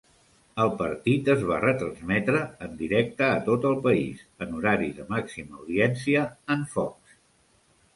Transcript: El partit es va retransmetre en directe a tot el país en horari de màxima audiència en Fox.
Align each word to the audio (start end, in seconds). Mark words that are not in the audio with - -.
El 0.61 0.69
partit 0.77 1.29
es 1.33 1.43
va 1.49 1.59
retransmetre 1.65 2.41
en 2.69 2.73
directe 2.81 3.29
a 3.29 3.37
tot 3.53 3.69
el 3.75 3.79
país 3.87 4.27
en 4.47 4.59
horari 4.63 4.93
de 5.01 5.09
màxima 5.17 5.61
audiència 5.63 6.29
en 6.57 6.71
Fox. 6.77 7.21